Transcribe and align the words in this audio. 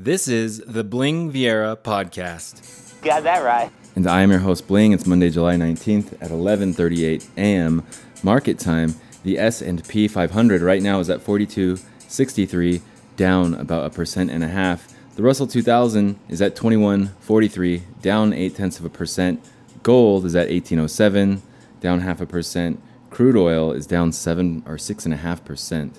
This 0.00 0.28
is 0.28 0.60
the 0.60 0.84
Bling 0.84 1.32
Viera 1.32 1.76
podcast. 1.76 3.02
Got 3.02 3.24
that 3.24 3.40
right. 3.42 3.68
And 3.96 4.06
I 4.06 4.22
am 4.22 4.30
your 4.30 4.38
host 4.38 4.68
Bling. 4.68 4.92
It's 4.92 5.08
Monday, 5.08 5.28
July 5.28 5.56
19th 5.56 6.12
at 6.22 6.30
11:38 6.30 7.28
a.m. 7.36 7.82
market 8.22 8.60
time. 8.60 8.94
The 9.24 9.40
S&P 9.40 10.06
500 10.06 10.62
right 10.62 10.80
now 10.80 11.00
is 11.00 11.10
at 11.10 11.18
42.63, 11.18 12.80
down 13.16 13.54
about 13.54 13.86
a 13.86 13.90
percent 13.90 14.30
and 14.30 14.44
a 14.44 14.48
half. 14.48 14.86
The 15.16 15.24
Russell 15.24 15.48
2000 15.48 16.16
is 16.28 16.40
at 16.40 16.54
21.43, 16.54 17.82
down 18.00 18.32
8 18.32 18.54
tenths 18.54 18.78
of 18.78 18.84
a 18.84 18.90
percent. 18.90 19.44
Gold 19.82 20.24
is 20.24 20.36
at 20.36 20.48
1807, 20.48 21.42
down 21.80 22.02
half 22.02 22.20
a 22.20 22.26
percent. 22.26 22.80
Crude 23.10 23.36
oil 23.36 23.72
is 23.72 23.84
down 23.84 24.12
seven 24.12 24.62
or 24.64 24.78
six 24.78 25.04
and 25.04 25.12
a 25.12 25.16
half 25.16 25.44
percent 25.44 25.98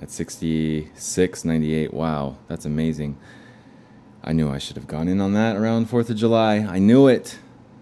at 0.00 0.08
66.98. 0.08 1.92
Wow, 1.92 2.36
that's 2.46 2.64
amazing. 2.64 3.18
I 4.22 4.32
knew 4.32 4.50
I 4.50 4.58
should 4.58 4.76
have 4.76 4.86
gone 4.86 5.08
in 5.08 5.20
on 5.20 5.32
that 5.34 5.56
around 5.56 5.88
4th 5.88 6.10
of 6.10 6.16
July. 6.16 6.56
I 6.56 6.78
knew 6.78 7.08
it. 7.08 7.38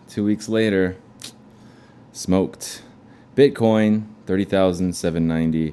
Two 0.08 0.24
weeks 0.24 0.48
later, 0.48 0.96
smoked. 2.12 2.82
Bitcoin, 3.34 4.06
30,790. 4.26 5.70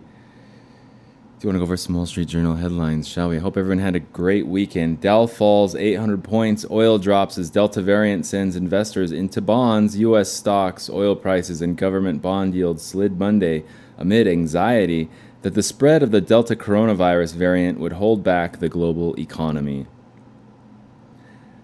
Do 1.43 1.47
you 1.47 1.49
want 1.49 1.55
to 1.55 1.59
go 1.59 1.63
over 1.63 1.77
some 1.77 1.95
Wall 1.95 2.05
Street 2.05 2.27
Journal 2.29 2.55
headlines, 2.55 3.07
shall 3.07 3.29
we? 3.29 3.37
Hope 3.37 3.57
everyone 3.57 3.79
had 3.79 3.95
a 3.95 3.99
great 3.99 4.47
weekend. 4.47 5.01
Dow 5.01 5.27
falls 5.27 5.75
800 5.75 6.23
points. 6.23 6.65
Oil 6.71 6.97
drops 6.97 7.37
as 7.37 7.49
Delta 7.49 7.81
variant 7.81 8.25
sends 8.25 8.55
investors 8.55 9.11
into 9.11 9.41
bonds. 9.41 9.97
U.S. 9.99 10.31
stocks, 10.31 10.89
oil 10.89 11.15
prices, 11.15 11.61
and 11.61 11.77
government 11.77 12.21
bond 12.21 12.55
yields 12.55 12.83
slid 12.83 13.19
Monday 13.19 13.65
amid 13.97 14.27
anxiety 14.27 15.09
that 15.43 15.53
the 15.53 15.61
spread 15.63 16.01
of 16.01 16.11
the 16.11 16.21
Delta 16.21 16.55
coronavirus 16.55 17.35
variant 17.35 17.79
would 17.79 17.93
hold 17.93 18.23
back 18.23 18.59
the 18.59 18.69
global 18.69 19.13
economy. 19.19 19.85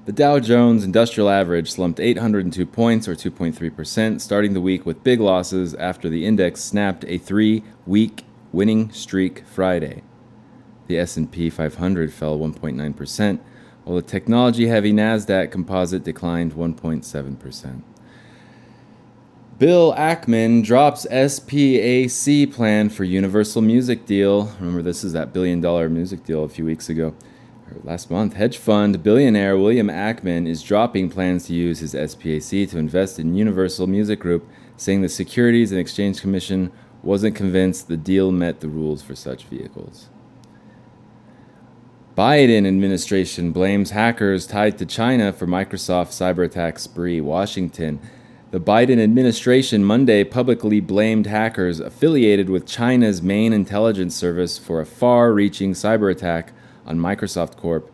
The 0.06 0.12
Dow 0.12 0.40
Jones 0.40 0.84
Industrial 0.84 1.30
Average 1.30 1.72
slumped 1.72 2.00
802 2.00 2.66
points 2.66 3.08
or 3.08 3.16
2.3%, 3.16 4.20
starting 4.20 4.54
the 4.54 4.62
week 4.62 4.86
with 4.86 5.04
big 5.04 5.22
losses 5.22 5.74
after 5.76 6.10
the 6.10 6.26
index 6.26 6.62
snapped 6.62 7.06
a 7.06 7.20
3-week 7.20 8.26
winning 8.52 8.92
streak 8.92 9.46
Friday. 9.46 10.04
The 10.88 10.98
S&P 11.00 11.50
500 11.50 12.12
fell 12.12 12.38
1.9%, 12.38 13.40
while 13.86 13.96
the 13.96 14.02
technology-heavy 14.02 14.92
Nasdaq 14.92 15.52
Composite 15.52 16.04
declined 16.04 16.54
1.7%. 16.54 17.84
Bill 19.60 19.94
Ackman 19.96 20.64
drops 20.64 21.06
SPAC 21.12 22.54
plan 22.54 22.88
for 22.88 23.04
Universal 23.04 23.62
Music 23.62 24.06
deal. 24.06 24.46
Remember, 24.58 24.82
this 24.82 25.04
is 25.04 25.12
that 25.12 25.34
billion 25.34 25.60
dollar 25.60 25.90
music 25.90 26.24
deal 26.24 26.46
a 26.46 26.50
few 26.50 26.64
weeks 26.64 26.88
ago, 26.88 27.14
last 27.84 28.10
month. 28.10 28.36
Hedge 28.36 28.58
fund 28.58 29.04
billionaire 29.04 29.58
William 29.58 29.88
Ackman 29.88 30.48
is 30.48 30.64
dropping 30.64 31.10
plans 31.10 31.48
to 31.48 31.54
use 31.54 31.80
his 31.80 31.94
SPAC 31.94 32.70
to 32.70 32.78
invest 32.78 33.20
in 33.20 33.36
Universal 33.36 33.88
Music 33.88 34.22
Group, 34.22 34.48
saying 34.78 35.02
the 35.02 35.10
Securities 35.10 35.74
and 35.74 35.82
Exchange 35.82 36.22
Commission 36.22 36.72
wasn't 37.04 37.36
convinced 37.36 37.90
the 37.90 37.98
deal 37.98 38.32
met 38.32 38.62
the 38.62 38.70
rules 38.70 39.02
for 39.02 39.14
such 39.14 39.44
vehicles. 39.44 40.08
Biden 42.18 42.66
administration 42.66 43.52
blames 43.52 43.92
hackers 43.92 44.48
tied 44.48 44.78
to 44.78 44.86
China 44.86 45.34
for 45.34 45.48
Microsoft 45.48 46.12
cyber 46.12 46.46
attack 46.46 46.80
spree. 46.80 47.20
Washington. 47.20 48.00
The 48.52 48.60
Biden 48.60 49.00
administration 49.00 49.84
Monday 49.84 50.24
publicly 50.24 50.80
blamed 50.80 51.28
hackers 51.28 51.80
affiliated 51.80 52.50
with 52.50 52.66
China's 52.66 53.22
main 53.22 53.54
intelligence 53.54 54.16
service 54.16 54.58
for 54.58 54.82
a 54.82 54.88
far 54.88 55.32
reaching 55.32 55.74
cyber 55.74 56.12
attack 56.12 56.54
on 56.84 56.98
Microsoft 56.98 57.58
Corp. 57.58 57.92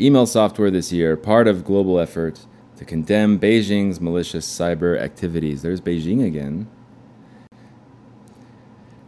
Email 0.00 0.26
software 0.26 0.70
this 0.70 0.92
year, 0.92 1.16
part 1.16 1.48
of 1.48 1.64
global 1.64 1.98
effort 1.98 2.46
to 2.76 2.84
condemn 2.84 3.40
Beijing's 3.40 4.00
malicious 4.00 4.46
cyber 4.46 4.96
activities. 4.96 5.62
There's 5.62 5.80
Beijing 5.80 6.24
again. 6.24 6.68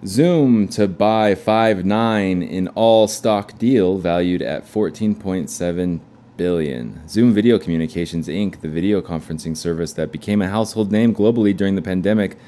Zoom 0.05 0.67
to 0.69 0.89
buy 0.89 1.37
Five9 1.37 2.49
in 2.49 2.67
all 2.69 3.07
stock 3.07 3.57
deal 3.57 3.99
valued 3.99 4.43
at 4.43 4.65
14.7 4.65 6.01
billion. 6.39 7.07
Zoom 7.07 7.35
Video 7.35 7.59
Communications 7.59 8.29
Inc., 8.29 8.63
the 8.63 8.69
video 8.71 9.03
conferencing 9.03 9.55
service 9.55 9.93
that 9.93 10.11
became 10.11 10.41
a 10.41 10.49
household 10.49 10.91
name 10.91 11.15
globally 11.15 11.55
during 11.55 11.75
the 11.75 11.83
pandemic, 11.83 12.39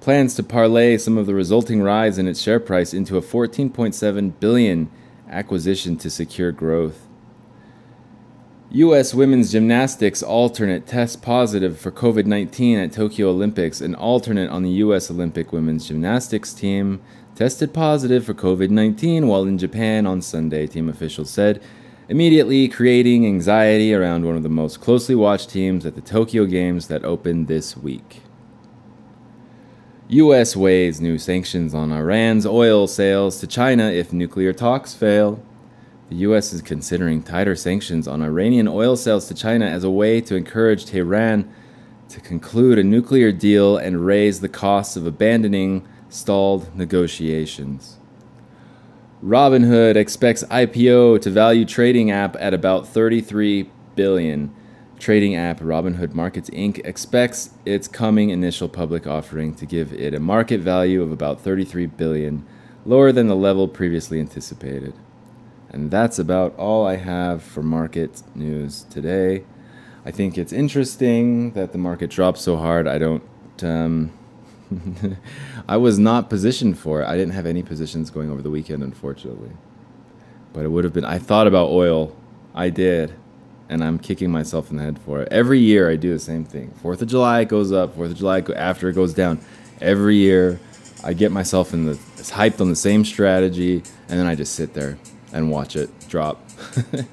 plans 0.00 0.34
to 0.34 0.42
parlay 0.42 0.98
some 0.98 1.16
of 1.16 1.24
the 1.24 1.34
resulting 1.34 1.80
rise 1.80 2.18
in 2.18 2.28
its 2.28 2.42
share 2.42 2.60
price 2.60 2.92
into 2.92 3.16
a 3.16 3.22
14.7 3.22 4.38
billion 4.38 4.90
acquisition 5.30 5.96
to 5.96 6.10
secure 6.10 6.52
growth. 6.52 7.06
US 8.70 9.14
women's 9.14 9.52
gymnastics 9.52 10.22
alternate 10.22 10.86
tests 10.86 11.16
positive 11.16 11.78
for 11.78 11.92
COVID-19 11.92 12.84
at 12.84 12.92
Tokyo 12.92 13.30
Olympics. 13.30 13.80
An 13.80 13.94
alternate 13.94 14.50
on 14.50 14.64
the 14.64 14.70
US 14.70 15.10
Olympic 15.10 15.52
women's 15.52 15.86
gymnastics 15.86 16.52
team 16.52 17.00
tested 17.36 17.72
positive 17.72 18.24
for 18.24 18.34
COVID-19 18.34 19.28
while 19.28 19.44
in 19.44 19.56
Japan 19.56 20.04
on 20.04 20.20
Sunday, 20.20 20.66
team 20.66 20.88
officials 20.88 21.30
said 21.30 21.62
immediately 22.08 22.68
creating 22.68 23.26
anxiety 23.26 23.92
around 23.92 24.24
one 24.24 24.36
of 24.36 24.42
the 24.42 24.48
most 24.48 24.80
closely 24.80 25.14
watched 25.14 25.50
teams 25.50 25.84
at 25.84 25.94
the 25.96 26.00
Tokyo 26.00 26.44
Games 26.44 26.86
that 26.88 27.04
opened 27.04 27.48
this 27.48 27.76
week. 27.76 28.22
U.S. 30.08 30.54
weighs 30.54 31.00
new 31.00 31.18
sanctions 31.18 31.74
on 31.74 31.90
Iran's 31.90 32.46
oil 32.46 32.86
sales 32.86 33.40
to 33.40 33.46
China 33.48 33.90
if 33.90 34.12
nuclear 34.12 34.52
talks 34.52 34.94
fail. 34.94 35.42
The 36.08 36.16
U.S. 36.16 36.52
is 36.52 36.62
considering 36.62 37.24
tighter 37.24 37.56
sanctions 37.56 38.06
on 38.06 38.22
Iranian 38.22 38.68
oil 38.68 38.96
sales 38.96 39.26
to 39.26 39.34
China 39.34 39.66
as 39.66 39.82
a 39.82 39.90
way 39.90 40.20
to 40.20 40.36
encourage 40.36 40.86
Tehran 40.86 41.52
to 42.08 42.20
conclude 42.20 42.78
a 42.78 42.84
nuclear 42.84 43.32
deal 43.32 43.76
and 43.76 44.06
raise 44.06 44.38
the 44.38 44.48
costs 44.48 44.96
of 44.96 45.08
abandoning 45.08 45.84
stalled 46.08 46.72
negotiations. 46.76 47.98
Robinhood 49.24 49.96
expects 49.96 50.44
IPO 50.44 51.22
to 51.22 51.30
value 51.30 51.64
trading 51.64 52.10
app 52.10 52.36
at 52.38 52.52
about 52.52 52.86
33 52.86 53.70
billion. 53.94 54.54
Trading 54.98 55.34
app 55.34 55.60
Robinhood 55.60 56.12
Markets 56.12 56.50
Inc. 56.50 56.84
expects 56.84 57.50
its 57.64 57.88
coming 57.88 58.28
initial 58.30 58.68
public 58.68 59.06
offering 59.06 59.54
to 59.54 59.64
give 59.64 59.92
it 59.94 60.12
a 60.12 60.20
market 60.20 60.60
value 60.60 61.02
of 61.02 61.12
about 61.12 61.40
33 61.40 61.86
billion, 61.86 62.46
lower 62.84 63.10
than 63.10 63.26
the 63.26 63.36
level 63.36 63.68
previously 63.68 64.20
anticipated. 64.20 64.92
And 65.70 65.90
that's 65.90 66.18
about 66.18 66.54
all 66.56 66.86
I 66.86 66.96
have 66.96 67.42
for 67.42 67.62
market 67.62 68.22
news 68.34 68.84
today. 68.90 69.44
I 70.04 70.10
think 70.10 70.36
it's 70.36 70.52
interesting 70.52 71.52
that 71.52 71.72
the 71.72 71.78
market 71.78 72.10
dropped 72.10 72.38
so 72.38 72.56
hard. 72.56 72.86
I 72.86 72.98
don't 72.98 73.22
um, 73.62 74.12
I 75.68 75.76
was 75.76 75.98
not 75.98 76.28
positioned 76.28 76.78
for 76.78 77.02
it. 77.02 77.06
I 77.06 77.16
didn't 77.16 77.34
have 77.34 77.46
any 77.46 77.62
positions 77.62 78.10
going 78.10 78.30
over 78.30 78.42
the 78.42 78.50
weekend, 78.50 78.82
unfortunately. 78.82 79.50
But 80.52 80.64
it 80.64 80.68
would 80.68 80.84
have 80.84 80.92
been. 80.92 81.04
I 81.04 81.18
thought 81.18 81.46
about 81.46 81.70
oil. 81.70 82.16
I 82.54 82.70
did. 82.70 83.14
And 83.68 83.82
I'm 83.82 83.98
kicking 83.98 84.30
myself 84.30 84.70
in 84.70 84.76
the 84.76 84.82
head 84.82 84.98
for 84.98 85.22
it. 85.22 85.28
Every 85.32 85.58
year 85.58 85.90
I 85.90 85.96
do 85.96 86.12
the 86.12 86.18
same 86.18 86.44
thing. 86.44 86.70
Fourth 86.82 87.02
of 87.02 87.08
July 87.08 87.40
it 87.40 87.48
goes 87.48 87.72
up. 87.72 87.96
Fourth 87.96 88.12
of 88.12 88.16
July 88.16 88.40
after 88.54 88.88
it 88.88 88.94
goes 88.94 89.12
down. 89.12 89.40
Every 89.80 90.16
year 90.16 90.60
I 91.04 91.12
get 91.12 91.32
myself 91.32 91.74
in 91.74 91.86
the 91.86 91.94
hyped 91.94 92.60
on 92.60 92.68
the 92.68 92.76
same 92.76 93.04
strategy, 93.04 93.82
and 94.08 94.18
then 94.18 94.26
I 94.26 94.34
just 94.34 94.54
sit 94.54 94.74
there 94.74 94.98
and 95.32 95.50
watch 95.50 95.76
it 95.76 95.90
drop. 96.08 96.42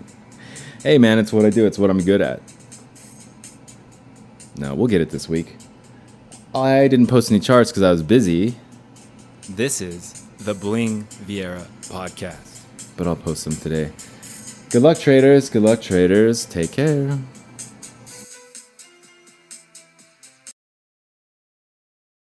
hey 0.84 0.98
man, 0.98 1.20
it's 1.20 1.34
what 1.34 1.46
I 1.46 1.50
do. 1.50 1.66
It's 1.66 1.78
what 1.78 1.90
I'm 1.90 2.02
good 2.02 2.22
at. 2.22 2.42
No, 4.58 4.76
we'll 4.76 4.88
get 4.88 5.02
it 5.02 5.10
this 5.10 5.28
week. 5.28 5.56
I 6.56 6.88
didn't 6.88 7.08
post 7.08 7.32
any 7.32 7.40
charts 7.40 7.72
because 7.72 7.84
I 7.84 7.92
was 7.92 8.04
busy. 8.04 8.56
This 9.50 9.82
is 9.82 10.24
the 10.40 10.54
Bling 10.54 11.04
Viera 11.26 11.66
podcast. 11.84 12.62
But 12.96 13.08
I'll 13.08 13.16
post 13.16 13.44
them 13.46 13.56
today. 13.56 13.92
Good 14.70 14.84
luck, 14.84 15.00
traders. 15.00 15.50
Good 15.50 15.64
luck, 15.64 15.82
traders. 15.82 16.46
Take 16.46 16.72
care. 16.72 17.18